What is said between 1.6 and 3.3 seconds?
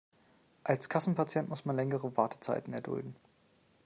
man längere Wartezeiten erdulden.